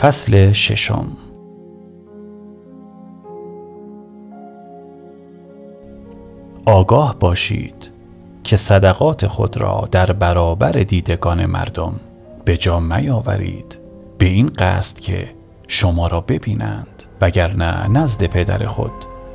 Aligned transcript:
فصل 0.00 0.52
ششم. 0.52 1.06
آگاه 6.66 7.16
باشید 7.20 7.90
که 8.44 8.56
صدقات 8.56 9.26
خود 9.26 9.56
را 9.56 9.88
در 9.90 10.12
برابر 10.12 10.72
دیدگان 10.72 11.46
مردم 11.46 11.92
به 12.44 12.56
جا 12.56 12.80
میاورید 12.80 13.78
به 14.18 14.26
این 14.26 14.46
قصد 14.58 15.00
که 15.00 15.34
شما 15.68 16.06
را 16.06 16.20
ببینند 16.20 17.02
وگرنه 17.20 17.88
نزد 17.88 18.24
پدر 18.24 18.66
خود 18.66 18.92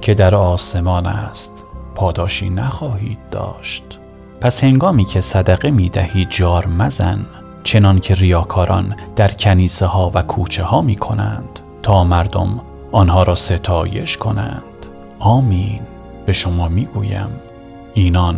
که 0.00 0.14
در 0.14 0.34
آسمان 0.34 1.06
است 1.06 1.52
پاداشی 1.94 2.50
نخواهید 2.50 3.18
داشت. 3.30 3.98
پس 4.40 4.64
هنگامی 4.64 5.04
که 5.04 5.20
صدقه 5.20 5.70
می 5.70 5.88
دهی 5.88 6.24
جار 6.24 6.66
مزن. 6.66 7.26
چنان 7.64 8.00
که 8.00 8.14
ریاکاران 8.14 8.96
در 9.16 9.28
کنیسه 9.32 9.86
ها 9.86 10.10
و 10.14 10.22
کوچه 10.22 10.64
ها 10.64 10.82
می 10.82 10.96
کنند 10.96 11.60
تا 11.82 12.04
مردم 12.04 12.60
آنها 12.92 13.22
را 13.22 13.34
ستایش 13.34 14.16
کنند. 14.16 14.62
آمین. 15.18 15.80
به 16.26 16.32
شما 16.32 16.68
می 16.68 16.84
گویم 16.84 17.28
اینان 17.94 18.36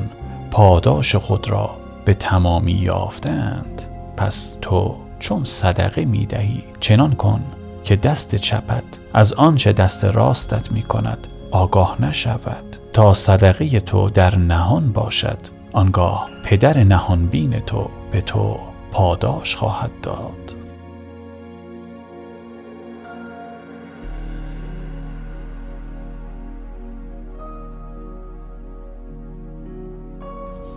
پاداش 0.50 1.16
خود 1.16 1.50
را 1.50 1.70
به 2.04 2.14
تمامی 2.14 2.72
یافتند 2.72 3.82
پس 4.16 4.56
تو 4.60 4.96
چون 5.18 5.44
صدقه 5.44 6.04
می 6.04 6.26
دهی 6.26 6.64
چنان 6.80 7.14
کن 7.14 7.40
که 7.84 7.96
دست 7.96 8.34
چپت 8.34 8.84
از 9.12 9.32
آنچه 9.32 9.72
دست 9.72 10.04
راستت 10.04 10.72
می 10.72 10.82
کند 10.82 11.26
آگاه 11.50 11.96
نشود. 12.00 12.76
تا 12.92 13.14
صدقه 13.14 13.80
تو 13.80 14.10
در 14.10 14.36
نهان 14.36 14.92
باشد 14.92 15.38
آنگاه 15.72 16.28
پدر 16.42 16.84
نهان 16.84 17.26
بین 17.26 17.60
تو 17.60 17.90
به 18.12 18.20
تو 18.20 18.56
پاداش 18.94 19.56
خواهد 19.56 19.90
داد. 20.02 20.54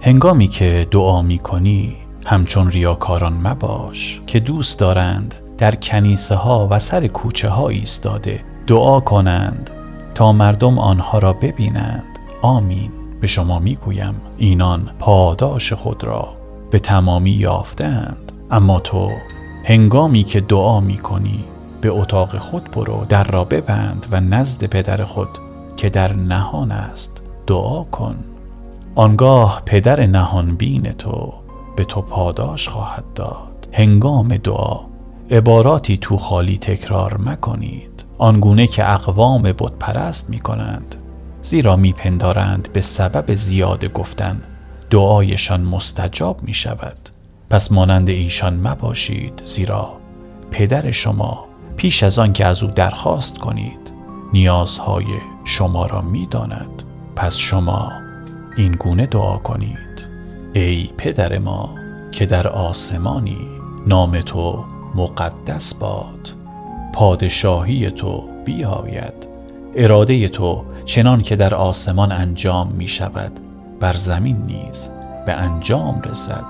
هنگامی 0.01 0.47
که 0.47 0.87
دعا 0.91 1.21
می 1.21 1.39
کنی 1.39 1.95
همچون 2.25 2.71
ریاکاران 2.71 3.33
مباش 3.33 4.21
که 4.27 4.39
دوست 4.39 4.79
دارند 4.79 5.35
در 5.57 5.75
کنیسه 5.75 6.35
ها 6.35 6.67
و 6.71 6.79
سر 6.79 7.07
کوچه 7.07 7.49
ها 7.49 7.69
ایستاده 7.69 8.43
دعا 8.67 8.99
کنند 8.99 9.69
تا 10.15 10.31
مردم 10.31 10.79
آنها 10.79 11.19
را 11.19 11.33
ببینند. 11.33 12.19
آمین. 12.41 12.91
به 13.21 13.27
شما 13.27 13.59
می‌گویم 13.59 14.21
اینان 14.37 14.89
پاداش 14.99 15.73
خود 15.73 16.03
را. 16.03 16.36
به 16.71 16.79
تمامی 16.79 17.31
یافتند. 17.31 18.31
اما 18.51 18.79
تو 18.79 19.11
هنگامی 19.63 20.23
که 20.23 20.41
دعا 20.41 20.79
می 20.79 20.97
کنی 20.97 21.43
به 21.81 21.89
اتاق 21.89 22.37
خود 22.37 22.71
برو 22.71 23.05
در 23.09 23.23
را 23.23 23.43
ببند 23.43 24.07
و 24.11 24.19
نزد 24.19 24.65
پدر 24.65 25.03
خود 25.03 25.29
که 25.77 25.89
در 25.89 26.13
نهان 26.13 26.71
است 26.71 27.21
دعا 27.47 27.83
کن. 27.83 28.15
آنگاه 28.95 29.61
پدر 29.65 30.05
نهان 30.05 30.55
بین 30.55 30.91
تو 30.91 31.33
به 31.75 31.85
تو 31.85 32.01
پاداش 32.01 32.69
خواهد 32.69 33.03
داد. 33.15 33.67
هنگام 33.73 34.37
دعا 34.37 34.79
عباراتی 35.31 35.97
تو 35.97 36.17
خالی 36.17 36.57
تکرار 36.57 37.17
مکنید. 37.17 38.03
آنگونه 38.17 38.67
که 38.67 38.91
اقوام 38.93 39.41
بت 39.41 39.71
پرست 39.79 40.29
می 40.29 40.39
کنند 40.39 40.95
زیرا 41.41 41.75
میپندارند 41.75 42.69
به 42.73 42.81
سبب 42.81 43.35
زیاده 43.35 43.87
گفتن. 43.87 44.41
دعایشان 44.89 45.61
مستجاب 45.61 46.43
می 46.43 46.53
شود. 46.53 46.97
پس 47.49 47.71
مانند 47.71 48.09
ایشان 48.09 48.67
مباشید 48.67 49.41
زیرا 49.45 49.97
پدر 50.51 50.91
شما 50.91 51.45
پیش 51.77 52.03
از 52.03 52.19
آن 52.19 52.33
که 52.33 52.45
از 52.45 52.63
او 52.63 52.71
درخواست 52.71 53.37
کنید 53.37 53.91
نیازهای 54.33 55.05
شما 55.45 55.85
را 55.85 56.01
می‌داند 56.01 56.83
پس 57.15 57.35
شما 57.35 57.91
این 58.57 58.71
گونه 58.71 59.05
دعا 59.05 59.37
کنید. 59.37 60.07
ای 60.53 60.89
پدر 60.97 61.37
ما 61.39 61.69
که 62.11 62.25
در 62.25 62.47
آسمانی 62.47 63.47
نام 63.87 64.21
تو 64.21 64.65
مقدس 64.95 65.73
باد 65.73 66.33
پادشاهی 66.93 67.91
تو 67.91 68.29
بیاید. 68.45 69.27
اراده 69.75 70.29
تو 70.29 70.65
چنان 70.85 71.21
که 71.21 71.35
در 71.35 71.55
آسمان 71.55 72.11
انجام 72.11 72.67
می 72.67 72.87
شود. 72.87 73.46
بر 73.79 73.93
زمین 73.93 74.37
نیز 74.37 74.89
به 75.25 75.33
انجام 75.33 76.01
رسد. 76.01 76.45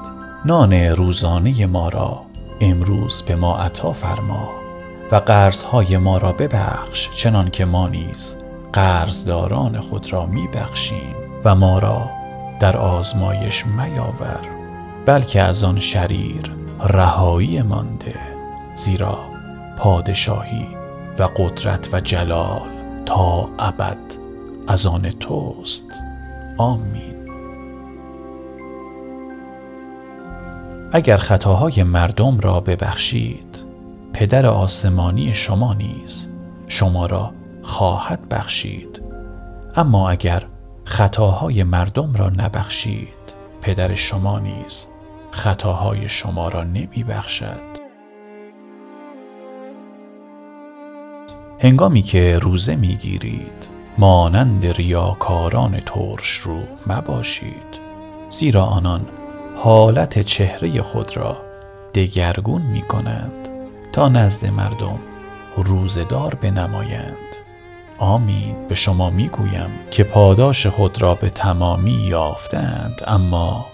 نان 0.46 0.74
روزانه 0.74 1.66
ما 1.66 1.90
را 1.90 2.22
امروز 2.62 3.22
به 3.22 3.36
ما 3.36 3.58
عطا 3.58 3.94
فرما 3.94 4.50
و 5.12 5.16
قرضهای 5.16 5.98
ما 5.98 6.18
را 6.18 6.32
ببخش 6.32 7.10
چنان 7.16 7.50
که 7.50 7.66
ما 7.66 7.88
نیز 7.88 8.36
قرضداران 8.74 9.80
خود 9.80 10.14
را 10.14 10.26
می 10.26 10.48
بخشیم 10.48 11.16
و 11.46 11.56
ما 11.56 11.80
را 11.80 12.10
در 12.60 12.78
آزمایش 12.78 13.66
میاور 13.66 14.42
بلکه 15.06 15.42
از 15.42 15.64
آن 15.64 15.80
شریر 15.80 16.52
رهایی 16.90 17.62
مانده 17.62 18.16
زیرا 18.76 19.18
پادشاهی 19.78 20.68
و 21.20 21.24
قدرت 21.24 21.94
و 21.94 22.00
جلال 22.00 22.68
تا 23.06 23.50
ابد 23.60 23.98
از 24.68 24.86
آن 24.86 25.10
توست. 25.10 25.86
آمین. 26.58 27.17
اگر 30.92 31.18
خطاهای 31.18 31.84
مردم 31.84 32.40
را 32.40 32.60
ببخشید 32.60 33.64
پدر 34.14 34.46
آسمانی 34.46 35.34
شما 35.34 35.74
نیز 35.74 36.28
شما 36.68 37.06
را 37.06 37.34
خواهد 37.62 38.30
بخشید. 38.30 39.02
اما 39.76 40.10
اگر 40.10 40.44
خطاهای 40.86 41.64
مردم 41.64 42.14
را 42.14 42.30
نبخشید 42.30 43.08
پدر 43.62 43.96
شما 43.96 44.40
نیز 44.40 44.88
خطاهای 45.32 46.10
شما 46.10 46.48
را 46.48 46.64
نمی 46.64 47.06
بخشد. 47.10 47.78
هنگامی 51.60 52.02
که 52.02 52.40
روزه 52.40 52.76
می 52.76 52.96
گیرید 52.96 53.68
مانند 53.98 54.66
ریاکاران 54.66 55.80
ترش 55.86 56.30
رو 56.30 56.58
مباشید. 56.88 57.78
زیرا 58.30 58.64
آنان 58.64 59.06
حالت 59.68 60.20
چهره 60.20 60.82
خود 60.82 61.18
را 61.18 61.38
دگرگون 61.94 62.62
می 62.62 62.82
کنند 62.82 63.50
تا 63.94 64.10
نزد 64.10 64.46
مردم 64.46 65.00
روزدار 65.58 66.36
بنمایند. 66.36 67.36
آمین 67.98 68.68
به 68.70 68.76
شما 68.76 69.10
می 69.10 69.28
گویم 69.28 69.70
که 69.92 70.04
پاداش 70.04 70.68
خود 70.68 71.02
را 71.02 71.16
به 71.16 71.30
تمامی 71.30 71.92
یافتند 71.92 73.02
اما 73.08 73.66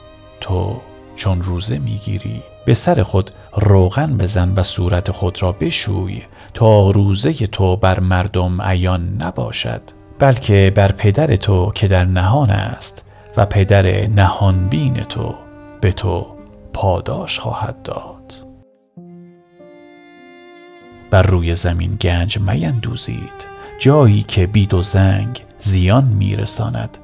تو 0.41 0.81
چون 1.15 1.41
روزه 1.43 1.79
می 1.79 1.97
گیری 1.97 2.41
به 2.65 2.73
سر 2.73 3.03
خود 3.03 3.31
روغن 3.55 4.17
بزن 4.17 4.53
و 4.55 4.63
صورت 4.63 5.11
خود 5.11 5.43
را 5.43 5.51
بشوی 5.51 6.23
تا 6.53 6.91
روزه 6.91 7.33
تو 7.33 7.75
بر 7.75 7.99
مردم 7.99 8.61
عیان 8.61 9.21
نباشد 9.21 9.81
بلکه 10.19 10.71
بر 10.75 10.91
پدر 10.91 11.35
تو 11.35 11.71
که 11.75 11.87
در 11.87 12.05
نهان 12.05 12.49
است 12.49 13.03
و 13.37 13.45
پدر 13.45 14.07
نهانبین 14.07 14.93
تو. 14.93 15.42
به 15.83 15.91
تو 15.91 16.25
پاداش 16.73 17.39
خواهد 17.39 17.81
داد. 17.81 18.33
بر 21.11 21.21
روی 21.21 21.55
زمین 21.55 21.97
گنج 22.01 22.39
میندوزید 22.39 23.45
جایی 23.79 24.23
که 24.23 24.47
بید 24.47 24.73
و 24.73 24.81
زنگ 24.81 25.43
زیان 25.59 26.03
میرساند 26.03 26.97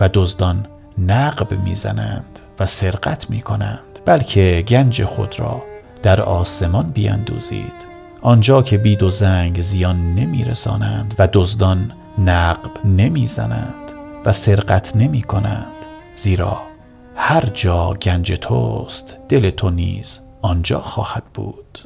و 0.00 0.10
دزدان 0.14 0.66
نقب 0.98 1.52
می‌زنند 1.52 2.40
و 2.58 2.66
سرقت 2.66 3.30
می‌کنند 3.30 3.98
بلکه 4.04 4.64
گنج 4.68 5.04
خود 5.04 5.40
را 5.40 5.62
در 6.02 6.20
آسمان 6.20 6.90
بیندوزید. 6.90 7.86
آنجا 8.22 8.62
که 8.62 8.78
بید 8.78 9.02
و 9.02 9.10
زنگ 9.10 9.62
زیان 9.62 10.14
نمیرسانند 10.14 11.14
و 11.18 11.28
دزدان 11.32 11.92
نقب 12.18 12.86
نمی‌زنند 12.86 13.92
و 14.24 14.32
سرقت 14.32 14.96
نمی 14.96 15.22
کنند 15.22 15.72
زیرا 16.16 16.75
هر 17.18 17.44
جا 17.54 17.90
گنج 18.02 18.32
توست 18.32 19.16
دل 19.28 19.50
تو 19.50 19.70
نیز 19.70 20.20
آنجا 20.42 20.80
خواهد 20.80 21.22
بود. 21.34 21.78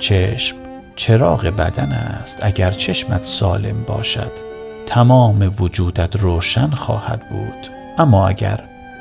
چشم 0.00 0.56
چراغ 0.96 1.46
بدن 1.46 1.92
است 1.92 2.38
اگر 2.42 2.70
چشمت 2.70 3.24
سالم 3.24 3.82
باشد 3.86 4.32
تمام 4.86 5.54
وجودت 5.58 6.16
روشن 6.16 6.70
خواهد 6.70 7.28
بود. 7.30 7.70
اما 7.98 8.28
اگر 8.28 8.60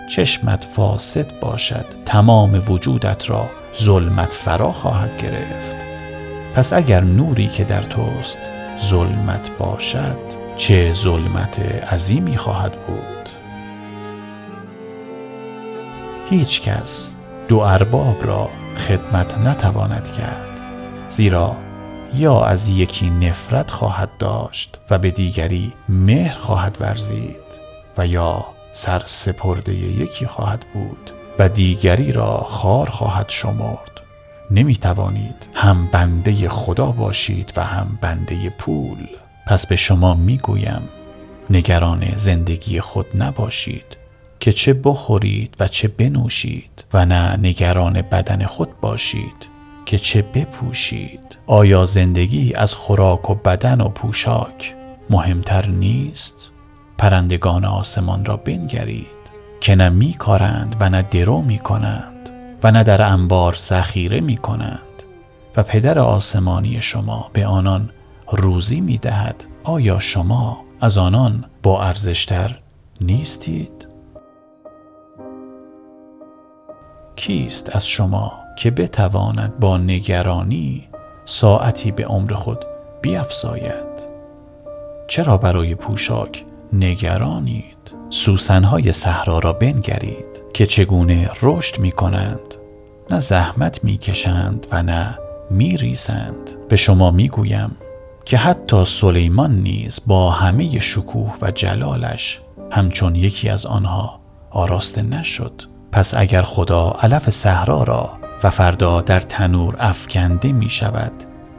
چشمت 0.09 0.65
فاسد 0.65 1.39
باشد 1.39 1.85
تمام 2.05 2.63
وجودت 2.67 3.29
را 3.29 3.49
ظلمت 3.83 4.33
فرا 4.33 4.71
خواهد 4.71 5.17
گرفت. 5.17 5.75
پس 6.55 6.73
اگر 6.73 7.01
نوری 7.01 7.47
که 7.47 7.63
در 7.63 7.81
توست 7.81 8.39
ظلمت 8.83 9.57
باشد 9.57 10.17
چه 10.57 10.93
ظلمت 10.93 11.59
عظیمی 11.93 12.37
خواهد 12.37 12.71
بود؟ 12.87 13.29
هیچ 16.29 16.61
کس 16.61 17.13
دو 17.47 17.59
ارباب 17.59 18.25
را 18.27 18.49
خدمت 18.87 19.37
نتواند 19.37 20.11
کرد 20.11 20.61
زیرا 21.09 21.55
یا 22.13 22.43
از 22.45 22.67
یکی 22.69 23.09
نفرت 23.09 23.71
خواهد 23.71 24.09
داشت 24.19 24.79
و 24.89 24.97
به 24.97 25.11
دیگری 25.11 25.73
مهر 25.89 26.37
خواهد 26.39 26.77
ورزید 26.81 27.35
و 27.97 28.07
یا 28.07 28.45
سر 28.71 29.01
سپرده 29.05 29.73
یکی 29.73 30.27
خواهد 30.27 30.65
بود 30.73 31.11
و 31.39 31.49
دیگری 31.49 32.11
را 32.11 32.37
خار 32.37 32.89
خواهد 32.89 33.25
شمرد. 33.29 33.92
نمی 34.51 34.75
توانید 34.75 35.49
هم 35.53 35.87
بنده 35.91 36.49
خدا 36.49 36.91
باشید 36.91 37.53
و 37.55 37.63
هم 37.63 37.99
بنده 38.01 38.49
پول. 38.49 39.07
پس 39.47 39.67
به 39.67 39.75
شما 39.75 40.13
می 40.13 40.37
گویم 40.37 40.81
نگران 41.49 42.03
زندگی 42.15 42.79
خود 42.79 43.05
نباشید 43.15 43.97
که 44.39 44.53
چه 44.53 44.73
بخورید 44.73 45.55
و 45.59 45.67
چه 45.67 45.87
بنوشید 45.87 46.83
و 46.93 47.05
نه 47.05 47.37
نگران 47.37 48.01
بدن 48.01 48.45
خود 48.45 48.79
باشید 48.81 49.53
که 49.85 49.99
چه 49.99 50.21
بپوشید. 50.21 51.37
آیا 51.47 51.85
زندگی 51.85 52.53
از 52.55 52.75
خوراک 52.75 53.29
و 53.29 53.35
بدن 53.35 53.81
و 53.81 53.89
پوشاک 53.89 54.75
مهمتر 55.09 55.67
نیست؟ 55.67 56.49
پرندگان 56.97 57.65
آسمان 57.65 58.25
را 58.25 58.37
بنگرید 58.37 59.07
که 59.61 59.75
نه 59.75 59.89
می 59.89 60.13
کارند 60.13 60.75
و 60.79 60.89
نه 60.89 61.01
درو 61.01 61.41
می 61.41 61.59
کنند 61.59 62.12
و 62.63 62.71
نه 62.71 62.83
در 62.83 63.01
انبار 63.01 63.53
ذخیره 63.55 64.19
می 64.19 64.37
کنند 64.37 65.03
و 65.55 65.63
پدر 65.63 65.99
آسمانی 65.99 66.81
شما 66.81 67.29
به 67.33 67.45
آنان 67.45 67.89
روزی 68.31 68.81
می 68.81 68.97
دهد 68.97 69.45
آیا 69.63 69.99
شما 69.99 70.63
از 70.81 70.97
آنان 70.97 71.45
با 71.63 71.83
ارزشتر 71.83 72.59
نیستید؟ 73.01 73.87
کیست 77.15 77.75
از 77.75 77.87
شما 77.87 78.31
که 78.57 78.71
بتواند 78.71 79.59
با 79.59 79.77
نگرانی 79.77 80.87
ساعتی 81.25 81.91
به 81.91 82.05
عمر 82.05 82.33
خود 82.33 82.65
بیافزاید 83.01 83.93
چرا 85.07 85.37
برای 85.37 85.75
پوشاک 85.75 86.45
نگرانید؟ 86.73 87.91
سوسنهای 88.09 88.91
صحرا 88.91 89.39
را 89.39 89.53
بنگرید. 89.53 90.32
که 90.53 90.65
چگونه 90.65 91.29
رشد 91.41 91.79
می 91.79 91.91
کنند 91.91 92.55
نه 93.09 93.19
زحمت 93.19 93.83
می 93.83 93.97
کشند 93.97 94.67
و 94.71 94.83
نه 94.83 95.17
می 95.51 95.77
ریزند 95.77 96.55
به 96.69 96.75
شما 96.75 97.11
می 97.11 97.29
گویم 97.29 97.71
که 98.25 98.37
حتی 98.37 98.85
سلیمان 98.85 99.51
نیز 99.51 100.01
با 100.07 100.31
همه 100.31 100.79
شکوه 100.79 101.33
و 101.41 101.51
جلالش 101.51 102.41
همچون 102.71 103.15
یکی 103.15 103.49
از 103.49 103.65
آنها 103.65 104.19
آراسته 104.51 105.01
نشد. 105.01 105.61
پس 105.91 106.13
اگر 106.13 106.41
خدا 106.41 106.95
علف 107.01 107.29
صحرا 107.29 107.83
را 107.83 108.09
و 108.43 108.49
فردا 108.49 109.01
در 109.01 109.19
تنور 109.19 109.75
افکنده 109.79 110.51
می 110.51 110.69
شود 110.69 111.11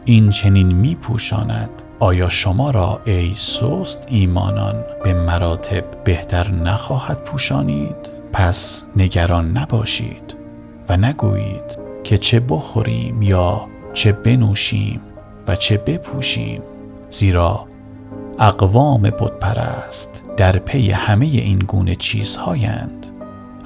این 0.05 0.31
چنین 0.31 0.73
می 0.73 0.95
پوشاند 0.95 1.71
آیا 2.01 2.29
شما 2.29 2.71
را 2.71 3.01
ای 3.05 3.35
سست 3.37 4.07
ایمانان 4.09 4.85
به 5.05 5.15
مراتب 5.15 6.05
بهتر 6.05 6.51
نخواهد 6.51 7.25
پوشانید؟ 7.25 8.14
پس 8.35 8.83
نگران 8.97 9.51
نباشید 9.59 10.35
و 10.89 10.97
نگویید 10.97 11.79
که 12.05 12.19
چه 12.19 12.41
بخوریم 12.41 13.23
یا 13.23 13.67
چه 13.93 14.13
بنوشیم 14.13 15.01
و 15.47 15.57
چه 15.57 15.77
بپوشیم 15.77 16.63
زیرا 17.11 17.67
اقوام 18.39 19.03
بتپرست 19.03 20.23
در 20.37 20.59
پی 20.59 20.91
همه 20.91 21.27
این 21.27 21.59
گونه 21.59 21.95
چیزهایند. 21.95 23.07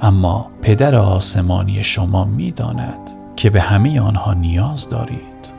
اما 0.01 0.51
پدر 0.61 0.95
آسمانی 0.95 1.83
شما 1.83 2.25
می‌داند 2.25 3.09
که 3.35 3.49
به 3.49 3.61
همه 3.61 3.99
آنها 4.01 4.33
نیاز 4.33 4.89
دارید. 4.89 5.49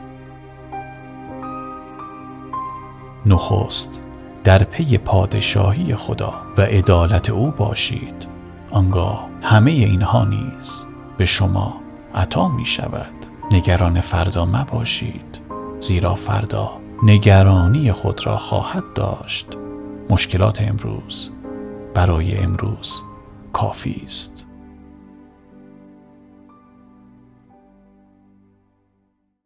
نخست 3.25 3.99
در 4.43 4.63
پی 4.63 4.97
پادشاهی 4.97 5.95
خدا 5.95 6.33
و 6.57 6.61
عدالت 6.61 7.29
او 7.29 7.51
باشید. 7.51 8.30
آنگاه 8.71 9.29
همه 9.41 9.71
اینها 9.71 10.25
نیز 10.25 10.85
به 11.17 11.25
شما 11.25 11.81
عطا 12.13 12.47
می 12.47 12.65
شود. 12.65 13.13
نگران 13.53 14.01
فردا 14.01 14.45
مباشید. 14.45 15.39
زیرا 15.81 16.15
فردا 16.15 16.69
نگرانی 17.03 17.91
خود 17.91 18.25
را 18.25 18.37
خواهد 18.37 18.83
داشت. 18.95 19.47
مشکلات 20.09 20.61
امروز 20.61 21.29
برای 21.93 22.37
امروز 22.37 23.01
کافی 23.53 24.01
است. 24.05 24.45